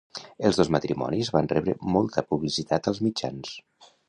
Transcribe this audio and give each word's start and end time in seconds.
Els 0.47 0.57
dos 0.59 0.71
matrimonis 0.75 1.29
van 1.37 1.49
rebre 1.53 1.77
molta 1.97 2.25
publicitat 2.33 2.91
als 2.95 3.05
mitjans. 3.09 3.55